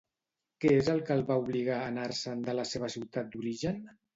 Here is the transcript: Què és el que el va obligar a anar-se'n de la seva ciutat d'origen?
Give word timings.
Què 0.63 0.71
és 0.77 0.89
el 0.93 1.03
que 1.09 1.13
el 1.17 1.21
va 1.27 1.37
obligar 1.43 1.77
a 1.81 1.91
anar-se'n 1.91 2.43
de 2.49 2.59
la 2.61 2.67
seva 2.73 2.93
ciutat 2.95 3.33
d'origen? 3.37 3.79